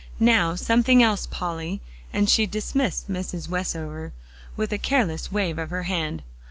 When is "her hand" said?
5.69-6.23